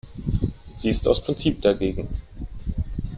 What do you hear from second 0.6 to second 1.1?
Sie ist